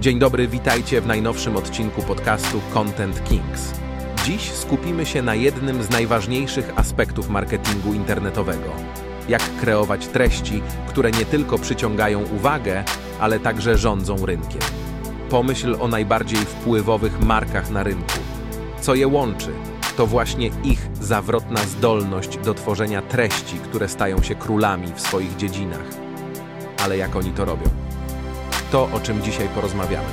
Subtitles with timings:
[0.00, 3.74] Dzień dobry, witajcie w najnowszym odcinku podcastu Content Kings.
[4.24, 8.70] Dziś skupimy się na jednym z najważniejszych aspektów marketingu internetowego.
[9.28, 12.84] Jak kreować treści, które nie tylko przyciągają uwagę,
[13.20, 14.60] ale także rządzą rynkiem.
[15.30, 18.18] Pomyśl o najbardziej wpływowych markach na rynku.
[18.80, 19.52] Co je łączy?
[19.96, 25.86] To właśnie ich zawrotna zdolność do tworzenia treści, które stają się królami w swoich dziedzinach.
[26.84, 27.87] Ale jak oni to robią?
[28.70, 30.08] To, o czym dzisiaj porozmawiamy.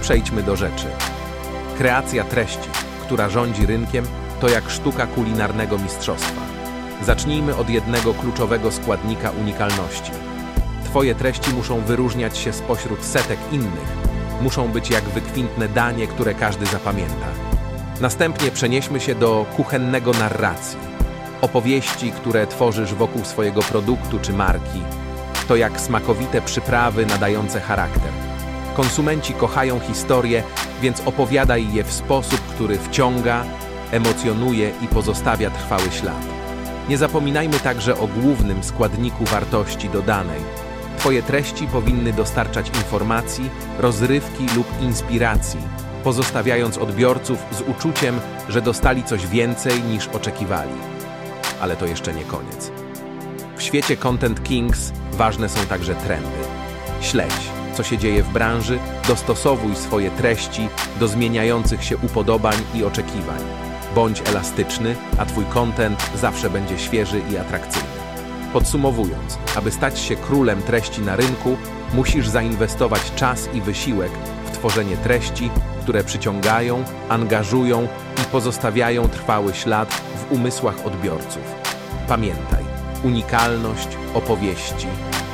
[0.00, 0.86] Przejdźmy do rzeczy.
[1.78, 2.68] Kreacja treści,
[3.02, 4.04] która rządzi rynkiem,
[4.40, 6.40] to jak sztuka kulinarnego mistrzostwa.
[7.02, 10.12] Zacznijmy od jednego kluczowego składnika unikalności.
[10.84, 13.96] Twoje treści muszą wyróżniać się spośród setek innych.
[14.40, 17.26] Muszą być jak wykwintne danie, które każdy zapamięta.
[18.00, 20.78] Następnie przenieśmy się do kuchennego narracji.
[21.40, 24.82] Opowieści, które tworzysz wokół swojego produktu czy marki,
[25.48, 28.12] to jak smakowite przyprawy nadające charakter.
[28.76, 30.42] Konsumenci kochają historie,
[30.82, 33.44] więc opowiadaj je w sposób, który wciąga,
[33.90, 36.26] emocjonuje i pozostawia trwały ślad.
[36.88, 40.40] Nie zapominajmy także o głównym składniku wartości dodanej.
[40.98, 45.60] Twoje treści powinny dostarczać informacji, rozrywki lub inspiracji,
[46.04, 50.74] pozostawiając odbiorców z uczuciem, że dostali coś więcej niż oczekiwali.
[51.60, 52.87] Ale to jeszcze nie koniec.
[53.58, 56.38] W świecie Content Kings ważne są także trendy.
[57.00, 58.78] Śledź, co się dzieje w branży,
[59.08, 60.68] dostosowuj swoje treści
[61.00, 63.40] do zmieniających się upodobań i oczekiwań.
[63.94, 67.88] Bądź elastyczny, a Twój content zawsze będzie świeży i atrakcyjny.
[68.52, 71.56] Podsumowując, aby stać się królem treści na rynku,
[71.94, 74.12] musisz zainwestować czas i wysiłek
[74.46, 75.50] w tworzenie treści,
[75.82, 77.88] które przyciągają, angażują
[78.22, 81.54] i pozostawiają trwały ślad w umysłach odbiorców.
[82.08, 82.67] Pamiętaj,
[83.04, 84.86] unikalność, opowieści,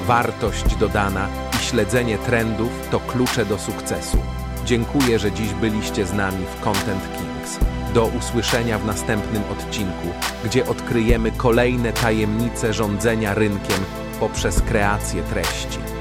[0.06, 4.18] wartość dodana i śledzenie trendów to klucze do sukcesu.
[4.64, 7.58] Dziękuję, że dziś byliście z nami w Content Kings.
[7.94, 10.08] Do usłyszenia w następnym odcinku,
[10.44, 13.84] gdzie odkryjemy kolejne tajemnice rządzenia rynkiem
[14.20, 15.93] poprzez kreację treści.